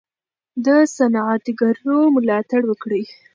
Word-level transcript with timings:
د 0.65 0.67
صنعتګرو 0.95 1.99
ملاتړ 2.15 2.61
وکړئ. 2.67 3.03